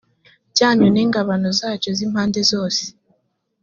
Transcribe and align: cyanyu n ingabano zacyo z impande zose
cyanyu 0.55 0.87
n 0.91 0.97
ingabano 1.03 1.47
zacyo 1.59 1.89
z 1.97 1.99
impande 2.05 2.39
zose 2.51 2.83